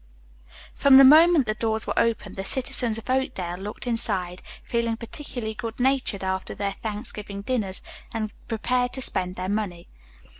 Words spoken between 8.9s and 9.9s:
to spend their money.